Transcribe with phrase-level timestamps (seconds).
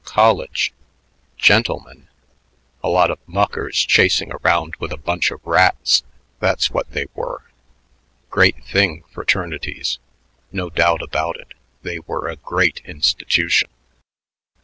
[0.03, 0.73] College!
[1.37, 2.07] Gentlemen!
[2.83, 6.01] A lot of muckers chasing around with a bunch of rats;
[6.39, 7.43] that's what they were.
[8.31, 9.99] Great thing fraternities.
[10.51, 11.53] No doubt about it,
[11.83, 13.69] they were a great institution.